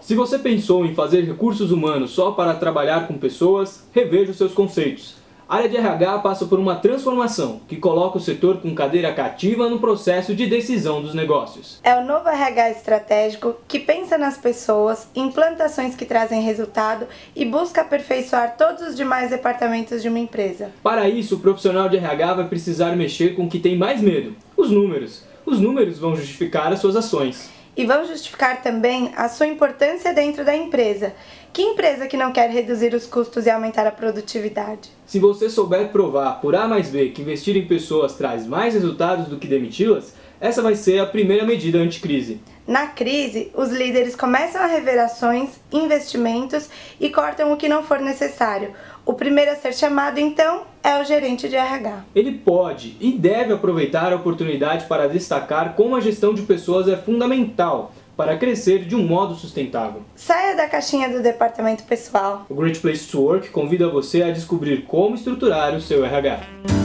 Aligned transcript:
Se 0.00 0.14
você 0.14 0.38
pensou 0.38 0.86
em 0.86 0.94
fazer 0.94 1.22
recursos 1.22 1.70
humanos 1.70 2.12
só 2.12 2.30
para 2.30 2.54
trabalhar 2.54 3.06
com 3.06 3.18
pessoas, 3.18 3.86
reveja 3.92 4.30
os 4.30 4.38
seus 4.38 4.54
conceitos. 4.54 5.16
A 5.48 5.56
área 5.56 5.68
de 5.68 5.78
RH 5.78 6.18
passa 6.18 6.44
por 6.44 6.58
uma 6.58 6.76
transformação 6.76 7.62
que 7.66 7.76
coloca 7.76 8.18
o 8.18 8.20
setor 8.20 8.58
com 8.58 8.74
cadeira 8.74 9.12
cativa 9.14 9.68
no 9.68 9.80
processo 9.80 10.34
de 10.34 10.46
decisão 10.46 11.00
dos 11.00 11.14
negócios. 11.14 11.80
É 11.82 11.96
o 11.96 12.04
novo 12.04 12.28
RH 12.28 12.70
estratégico 12.72 13.56
que 13.66 13.78
pensa 13.78 14.18
nas 14.18 14.36
pessoas, 14.36 15.08
implantações 15.16 15.94
que 15.94 16.04
trazem 16.04 16.42
resultado 16.42 17.06
e 17.34 17.46
busca 17.46 17.80
aperfeiçoar 17.80 18.56
todos 18.58 18.82
os 18.82 18.94
demais 18.94 19.30
departamentos 19.30 20.02
de 20.02 20.08
uma 20.10 20.18
empresa. 20.18 20.70
Para 20.82 21.08
isso, 21.08 21.36
o 21.36 21.40
profissional 21.40 21.88
de 21.88 21.96
RH 21.96 22.34
vai 22.34 22.48
precisar 22.48 22.94
mexer 22.94 23.34
com 23.34 23.46
o 23.46 23.48
que 23.48 23.58
tem 23.58 23.76
mais 23.76 24.02
medo: 24.02 24.36
os 24.54 24.70
números. 24.70 25.24
Os 25.46 25.58
números 25.58 25.98
vão 25.98 26.14
justificar 26.14 26.70
as 26.70 26.78
suas 26.78 26.94
ações 26.94 27.57
e 27.78 27.86
vão 27.86 28.04
justificar 28.04 28.60
também 28.60 29.12
a 29.16 29.28
sua 29.28 29.46
importância 29.46 30.12
dentro 30.12 30.44
da 30.44 30.54
empresa. 30.54 31.14
Que 31.52 31.62
empresa 31.62 32.08
que 32.08 32.16
não 32.16 32.32
quer 32.32 32.50
reduzir 32.50 32.92
os 32.92 33.06
custos 33.06 33.46
e 33.46 33.50
aumentar 33.50 33.86
a 33.86 33.92
produtividade? 33.92 34.90
Se 35.06 35.20
você 35.20 35.48
souber 35.48 35.90
provar 35.90 36.40
por 36.40 36.56
A 36.56 36.66
mais 36.66 36.90
B 36.90 37.10
que 37.10 37.22
investir 37.22 37.56
em 37.56 37.68
pessoas 37.68 38.16
traz 38.16 38.44
mais 38.44 38.74
resultados 38.74 39.28
do 39.28 39.38
que 39.38 39.46
demiti-las, 39.46 40.12
essa 40.40 40.62
vai 40.62 40.74
ser 40.74 41.00
a 41.00 41.06
primeira 41.06 41.44
medida 41.44 41.78
anticrise. 41.78 42.40
Na 42.66 42.86
crise, 42.86 43.50
os 43.54 43.70
líderes 43.70 44.14
começam 44.14 44.60
a 44.60 44.66
rever 44.66 44.98
ações, 44.98 45.58
investimentos 45.72 46.68
e 47.00 47.08
cortam 47.08 47.50
o 47.50 47.56
que 47.56 47.68
não 47.68 47.82
for 47.82 47.98
necessário. 47.98 48.72
O 49.06 49.14
primeiro 49.14 49.52
a 49.52 49.56
ser 49.56 49.72
chamado, 49.72 50.20
então, 50.20 50.64
é 50.84 51.00
o 51.00 51.04
gerente 51.04 51.48
de 51.48 51.56
RH. 51.56 52.04
Ele 52.14 52.32
pode 52.32 52.94
e 53.00 53.12
deve 53.12 53.54
aproveitar 53.54 54.12
a 54.12 54.16
oportunidade 54.16 54.84
para 54.84 55.08
destacar 55.08 55.74
como 55.74 55.96
a 55.96 56.00
gestão 56.00 56.34
de 56.34 56.42
pessoas 56.42 56.88
é 56.88 56.96
fundamental 56.96 57.92
para 58.14 58.36
crescer 58.36 58.84
de 58.84 58.94
um 58.94 59.06
modo 59.06 59.34
sustentável. 59.34 60.02
Saia 60.14 60.54
da 60.56 60.68
caixinha 60.68 61.08
do 61.08 61.22
departamento 61.22 61.84
pessoal. 61.84 62.44
O 62.50 62.54
Great 62.54 62.80
Place 62.80 63.08
to 63.08 63.22
Work 63.22 63.48
convida 63.48 63.88
você 63.88 64.22
a 64.22 64.30
descobrir 64.30 64.82
como 64.82 65.14
estruturar 65.14 65.74
o 65.74 65.80
seu 65.80 66.04
RH. 66.04 66.77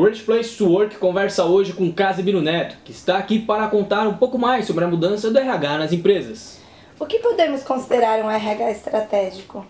Great 0.00 0.22
Place 0.22 0.56
to 0.56 0.66
Work 0.66 0.96
conversa 0.96 1.44
hoje 1.44 1.74
com 1.74 1.92
Casimiro 1.92 2.40
Neto, 2.40 2.78
que 2.82 2.90
está 2.90 3.18
aqui 3.18 3.38
para 3.38 3.68
contar 3.68 4.08
um 4.08 4.14
pouco 4.14 4.38
mais 4.38 4.66
sobre 4.66 4.82
a 4.82 4.88
mudança 4.88 5.30
do 5.30 5.38
RH 5.38 5.76
nas 5.76 5.92
empresas. 5.92 6.58
O 6.98 7.04
que 7.04 7.18
podemos 7.18 7.62
considerar 7.62 8.24
um 8.24 8.30
RH 8.30 8.70
estratégico? 8.70 9.66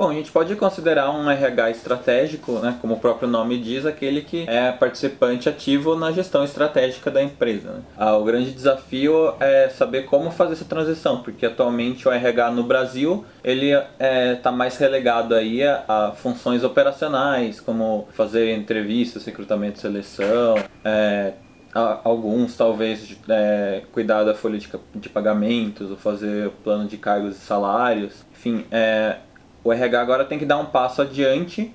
Bom, 0.00 0.08
a 0.08 0.14
gente 0.14 0.32
pode 0.32 0.56
considerar 0.56 1.10
um 1.10 1.30
RH 1.30 1.72
estratégico, 1.72 2.52
né, 2.52 2.74
como 2.80 2.94
o 2.94 2.98
próprio 2.98 3.28
nome 3.28 3.58
diz, 3.58 3.84
aquele 3.84 4.22
que 4.22 4.48
é 4.48 4.72
participante 4.72 5.46
ativo 5.46 5.94
na 5.94 6.10
gestão 6.10 6.42
estratégica 6.42 7.10
da 7.10 7.22
empresa. 7.22 7.70
Né? 7.70 7.80
Ah, 7.98 8.16
o 8.16 8.24
grande 8.24 8.50
desafio 8.50 9.34
é 9.38 9.68
saber 9.68 10.06
como 10.06 10.30
fazer 10.30 10.54
essa 10.54 10.64
transição, 10.64 11.22
porque 11.22 11.44
atualmente 11.44 12.08
o 12.08 12.10
RH 12.10 12.50
no 12.52 12.62
Brasil 12.62 13.26
ele 13.44 13.72
está 13.72 13.88
é, 13.98 14.34
tá 14.36 14.50
mais 14.50 14.78
relegado 14.78 15.34
aí 15.34 15.62
a, 15.62 15.84
a, 15.86 16.12
funções 16.12 16.64
operacionais, 16.64 17.60
como 17.60 18.08
fazer 18.14 18.56
entrevistas, 18.56 19.26
recrutamento 19.26 19.80
seleção, 19.80 20.54
é, 20.82 21.34
alguns 21.74 22.56
talvez 22.56 23.18
é, 23.28 23.82
cuidar 23.92 24.24
da 24.24 24.34
folha 24.34 24.58
de, 24.58 24.66
de 24.94 25.08
pagamentos 25.10 25.90
ou 25.90 25.98
fazer 25.98 26.50
plano 26.64 26.88
de 26.88 26.96
cargos 26.96 27.36
e 27.36 27.38
salários 27.38 28.24
enfim 28.32 28.64
é, 28.72 29.18
o 29.62 29.72
RH 29.72 30.00
agora 30.00 30.24
tem 30.24 30.38
que 30.38 30.46
dar 30.46 30.58
um 30.58 30.66
passo 30.66 31.02
adiante 31.02 31.72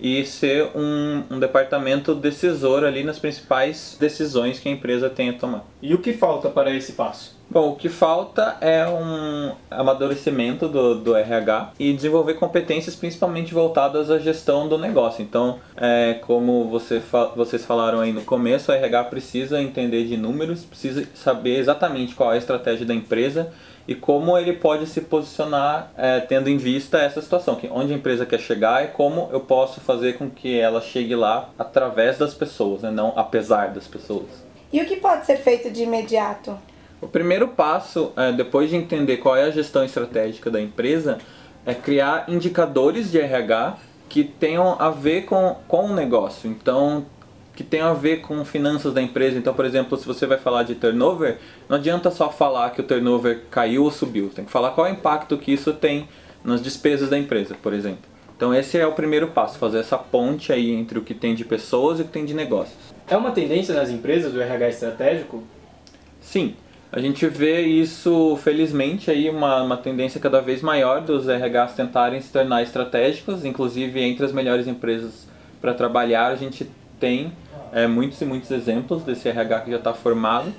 e 0.00 0.24
ser 0.24 0.70
um, 0.74 1.24
um, 1.30 1.38
departamento 1.38 2.14
decisor 2.14 2.84
ali 2.84 3.02
nas 3.02 3.18
principais 3.18 3.96
decisões 3.98 4.60
que 4.60 4.68
a 4.68 4.72
empresa 4.72 5.10
tem 5.10 5.30
a 5.30 5.32
tomar. 5.32 5.64
E 5.82 5.94
o 5.94 5.98
que 5.98 6.12
falta 6.12 6.48
para 6.48 6.72
esse 6.72 6.92
passo? 6.92 7.37
Bom, 7.50 7.70
o 7.70 7.76
que 7.76 7.88
falta 7.88 8.58
é 8.60 8.86
um 8.86 9.54
amadurecimento 9.70 10.68
do, 10.68 10.96
do 10.96 11.16
RH 11.16 11.72
e 11.78 11.94
desenvolver 11.94 12.34
competências 12.34 12.94
principalmente 12.94 13.54
voltadas 13.54 14.10
à 14.10 14.18
gestão 14.18 14.68
do 14.68 14.76
negócio. 14.76 15.22
Então, 15.22 15.58
é, 15.74 16.18
como 16.26 16.68
você, 16.68 17.00
vocês 17.34 17.64
falaram 17.64 18.00
aí 18.00 18.12
no 18.12 18.20
começo, 18.20 18.70
o 18.70 18.74
RH 18.74 19.04
precisa 19.04 19.62
entender 19.62 20.04
de 20.04 20.18
números, 20.18 20.62
precisa 20.62 21.08
saber 21.14 21.56
exatamente 21.56 22.14
qual 22.14 22.32
é 22.32 22.34
a 22.34 22.38
estratégia 22.38 22.84
da 22.84 22.92
empresa 22.92 23.50
e 23.86 23.94
como 23.94 24.36
ele 24.36 24.52
pode 24.52 24.86
se 24.86 25.00
posicionar 25.00 25.90
é, 25.96 26.20
tendo 26.20 26.50
em 26.50 26.58
vista 26.58 26.98
essa 26.98 27.22
situação, 27.22 27.54
que 27.54 27.66
onde 27.68 27.94
a 27.94 27.96
empresa 27.96 28.26
quer 28.26 28.40
chegar 28.40 28.84
e 28.84 28.88
como 28.88 29.30
eu 29.32 29.40
posso 29.40 29.80
fazer 29.80 30.18
com 30.18 30.28
que 30.28 30.60
ela 30.60 30.82
chegue 30.82 31.14
lá 31.14 31.48
através 31.58 32.18
das 32.18 32.34
pessoas, 32.34 32.82
né, 32.82 32.90
não 32.90 33.14
apesar 33.16 33.68
das 33.68 33.86
pessoas. 33.86 34.26
E 34.70 34.82
o 34.82 34.84
que 34.84 34.96
pode 34.96 35.24
ser 35.24 35.38
feito 35.38 35.70
de 35.70 35.84
imediato? 35.84 36.54
O 37.00 37.06
primeiro 37.06 37.48
passo, 37.48 38.12
é, 38.16 38.32
depois 38.32 38.70
de 38.70 38.76
entender 38.76 39.18
qual 39.18 39.36
é 39.36 39.44
a 39.44 39.50
gestão 39.50 39.84
estratégica 39.84 40.50
da 40.50 40.60
empresa, 40.60 41.18
é 41.64 41.74
criar 41.74 42.24
indicadores 42.28 43.10
de 43.10 43.18
RH 43.18 43.78
que 44.08 44.24
tenham 44.24 44.76
a 44.80 44.90
ver 44.90 45.22
com, 45.26 45.56
com 45.68 45.86
o 45.86 45.94
negócio. 45.94 46.50
Então, 46.50 47.06
que 47.54 47.62
tem 47.62 47.80
a 47.80 47.92
ver 47.92 48.20
com 48.20 48.44
finanças 48.44 48.94
da 48.94 49.02
empresa. 49.02 49.36
Então, 49.36 49.52
por 49.52 49.64
exemplo, 49.64 49.98
se 49.98 50.06
você 50.06 50.26
vai 50.26 50.38
falar 50.38 50.62
de 50.62 50.74
turnover, 50.76 51.38
não 51.68 51.76
adianta 51.76 52.10
só 52.10 52.30
falar 52.30 52.70
que 52.70 52.80
o 52.80 52.84
turnover 52.84 53.42
caiu 53.50 53.84
ou 53.84 53.90
subiu. 53.90 54.30
Tem 54.32 54.44
que 54.44 54.50
falar 54.50 54.70
qual 54.70 54.86
é 54.86 54.90
o 54.90 54.92
impacto 54.92 55.36
que 55.36 55.52
isso 55.52 55.72
tem 55.72 56.08
nas 56.44 56.62
despesas 56.62 57.10
da 57.10 57.18
empresa, 57.18 57.56
por 57.60 57.72
exemplo. 57.72 58.08
Então, 58.36 58.54
esse 58.54 58.78
é 58.78 58.86
o 58.86 58.92
primeiro 58.92 59.26
passo, 59.28 59.58
fazer 59.58 59.78
essa 59.78 59.98
ponte 59.98 60.52
aí 60.52 60.70
entre 60.70 61.00
o 61.00 61.02
que 61.02 61.12
tem 61.12 61.34
de 61.34 61.44
pessoas 61.44 61.98
e 61.98 62.02
o 62.02 62.04
que 62.04 62.12
tem 62.12 62.24
de 62.24 62.32
negócios. 62.32 62.78
É 63.08 63.16
uma 63.16 63.32
tendência 63.32 63.74
nas 63.74 63.90
empresas 63.90 64.32
o 64.32 64.40
RH 64.40 64.68
estratégico? 64.68 65.42
Sim. 66.20 66.54
A 66.90 67.00
gente 67.00 67.26
vê 67.26 67.60
isso, 67.60 68.38
felizmente, 68.42 69.10
aí 69.10 69.28
uma, 69.28 69.62
uma 69.62 69.76
tendência 69.76 70.18
cada 70.18 70.40
vez 70.40 70.62
maior 70.62 71.02
dos 71.02 71.26
RHs 71.26 71.74
tentarem 71.76 72.18
se 72.20 72.32
tornar 72.32 72.62
estratégicos, 72.62 73.44
inclusive 73.44 74.00
entre 74.00 74.24
as 74.24 74.32
melhores 74.32 74.66
empresas 74.66 75.28
para 75.60 75.74
trabalhar, 75.74 76.28
a 76.28 76.34
gente 76.34 76.66
tem 76.98 77.32
é, 77.72 77.86
muitos 77.86 78.18
e 78.22 78.24
muitos 78.24 78.50
exemplos 78.50 79.02
desse 79.02 79.28
RH 79.28 79.60
que 79.60 79.70
já 79.70 79.76
está 79.76 79.92
formado, 79.92 80.50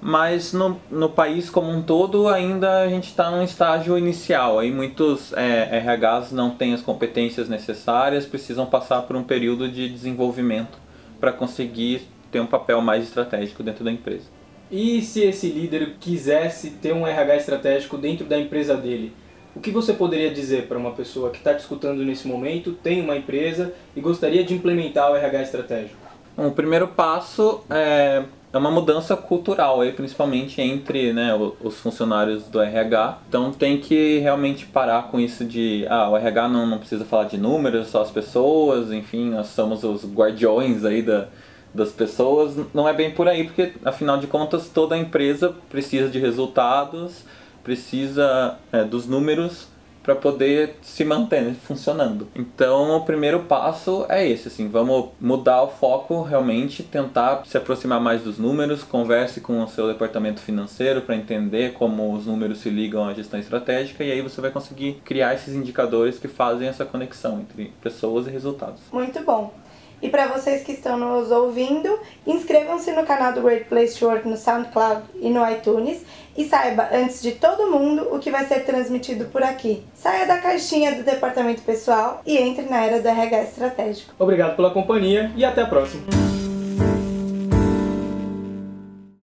mas 0.00 0.52
no, 0.52 0.80
no 0.90 1.08
país 1.10 1.48
como 1.48 1.70
um 1.70 1.80
todo 1.80 2.28
ainda 2.28 2.82
a 2.82 2.88
gente 2.88 3.08
está 3.08 3.30
num 3.30 3.42
estágio 3.42 3.96
inicial. 3.96 4.58
Aí 4.58 4.72
muitos 4.72 5.32
é, 5.34 5.78
RHs 5.78 6.32
não 6.32 6.50
têm 6.50 6.74
as 6.74 6.82
competências 6.82 7.48
necessárias, 7.48 8.26
precisam 8.26 8.66
passar 8.66 9.02
por 9.02 9.14
um 9.14 9.22
período 9.22 9.68
de 9.68 9.88
desenvolvimento 9.88 10.76
para 11.20 11.32
conseguir 11.32 12.02
ter 12.32 12.40
um 12.40 12.46
papel 12.46 12.80
mais 12.80 13.04
estratégico 13.04 13.62
dentro 13.62 13.84
da 13.84 13.92
empresa. 13.92 14.37
E 14.70 15.00
se 15.00 15.22
esse 15.22 15.48
líder 15.48 15.94
quisesse 15.98 16.70
ter 16.70 16.92
um 16.92 17.06
RH 17.06 17.36
estratégico 17.36 17.96
dentro 17.96 18.26
da 18.26 18.38
empresa 18.38 18.76
dele? 18.76 19.12
O 19.56 19.60
que 19.60 19.70
você 19.70 19.94
poderia 19.94 20.30
dizer 20.30 20.66
para 20.66 20.76
uma 20.76 20.92
pessoa 20.92 21.30
que 21.30 21.38
está 21.38 21.54
te 21.54 21.60
escutando 21.60 22.04
nesse 22.04 22.28
momento, 22.28 22.72
tem 22.72 23.00
uma 23.00 23.16
empresa 23.16 23.72
e 23.96 24.00
gostaria 24.00 24.44
de 24.44 24.54
implementar 24.54 25.10
o 25.10 25.16
RH 25.16 25.42
estratégico? 25.42 25.96
Bom, 26.36 26.48
o 26.48 26.52
primeiro 26.52 26.86
passo 26.86 27.62
é, 27.70 28.22
é 28.52 28.58
uma 28.58 28.70
mudança 28.70 29.16
cultural, 29.16 29.80
aí, 29.80 29.92
principalmente 29.92 30.60
entre 30.60 31.14
né, 31.14 31.34
os 31.60 31.80
funcionários 31.80 32.44
do 32.44 32.60
RH. 32.60 33.18
Então 33.28 33.50
tem 33.50 33.78
que 33.78 34.18
realmente 34.18 34.66
parar 34.66 35.10
com 35.10 35.18
isso 35.18 35.44
de 35.46 35.86
ah, 35.88 36.10
o 36.10 36.16
RH 36.16 36.46
não, 36.48 36.66
não 36.66 36.78
precisa 36.78 37.06
falar 37.06 37.24
de 37.24 37.38
números, 37.38 37.88
só 37.88 38.02
as 38.02 38.10
pessoas, 38.10 38.92
enfim, 38.92 39.30
nós 39.30 39.48
somos 39.48 39.82
os 39.82 40.04
guardiões 40.04 40.84
aí 40.84 41.02
da, 41.02 41.26
das 41.74 41.90
pessoas. 41.90 42.54
Não 42.72 42.88
é 42.88 42.92
bem 42.92 43.10
por 43.10 43.28
aí, 43.28 43.44
porque 43.44 43.72
afinal 43.84 44.18
de 44.18 44.26
contas 44.26 44.68
toda 44.68 44.96
empresa 44.96 45.54
precisa 45.68 46.08
de 46.08 46.18
resultados, 46.18 47.24
precisa 47.62 48.56
é, 48.72 48.84
dos 48.84 49.06
números 49.06 49.68
para 50.08 50.16
poder 50.16 50.76
se 50.80 51.04
manter 51.04 51.52
funcionando. 51.52 52.28
Então, 52.34 52.96
o 52.96 53.04
primeiro 53.04 53.40
passo 53.40 54.06
é 54.08 54.26
esse, 54.26 54.48
assim, 54.48 54.66
vamos 54.66 55.10
mudar 55.20 55.62
o 55.62 55.68
foco 55.68 56.22
realmente, 56.22 56.82
tentar 56.82 57.42
se 57.44 57.58
aproximar 57.58 58.00
mais 58.00 58.22
dos 58.22 58.38
números, 58.38 58.82
converse 58.82 59.38
com 59.42 59.62
o 59.62 59.68
seu 59.68 59.86
departamento 59.86 60.40
financeiro 60.40 61.02
para 61.02 61.14
entender 61.14 61.74
como 61.74 62.14
os 62.14 62.24
números 62.24 62.60
se 62.60 62.70
ligam 62.70 63.06
à 63.06 63.12
gestão 63.12 63.38
estratégica 63.38 64.02
e 64.02 64.10
aí 64.10 64.22
você 64.22 64.40
vai 64.40 64.50
conseguir 64.50 64.94
criar 65.04 65.34
esses 65.34 65.54
indicadores 65.54 66.18
que 66.18 66.26
fazem 66.26 66.68
essa 66.68 66.86
conexão 66.86 67.40
entre 67.40 67.70
pessoas 67.82 68.26
e 68.26 68.30
resultados. 68.30 68.80
Muito 68.90 69.22
bom. 69.22 69.52
E 70.00 70.08
para 70.08 70.28
vocês 70.28 70.62
que 70.62 70.72
estão 70.72 70.96
nos 70.96 71.30
ouvindo, 71.30 71.98
inscrevam-se 72.26 72.92
no 72.92 73.04
canal 73.04 73.32
do 73.32 73.42
Great 73.42 73.64
Place 73.64 73.98
to 73.98 74.06
Work 74.06 74.28
no 74.28 74.36
SoundCloud 74.36 75.02
e 75.20 75.28
no 75.28 75.48
iTunes 75.50 76.02
e 76.36 76.44
saiba, 76.44 76.88
antes 76.92 77.20
de 77.20 77.32
todo 77.32 77.70
mundo, 77.70 78.08
o 78.12 78.20
que 78.20 78.30
vai 78.30 78.46
ser 78.46 78.64
transmitido 78.64 79.24
por 79.26 79.42
aqui. 79.42 79.82
Saia 79.92 80.24
da 80.24 80.38
caixinha 80.38 80.94
do 80.94 81.02
departamento 81.02 81.62
pessoal 81.62 82.22
e 82.24 82.36
entre 82.38 82.66
na 82.66 82.84
era 82.84 83.02
do 83.02 83.08
RH 83.08 83.42
estratégico. 83.42 84.14
Obrigado 84.18 84.54
pela 84.54 84.70
companhia 84.70 85.32
e 85.36 85.44
até 85.44 85.62
a 85.62 85.66
próxima. 85.66 86.27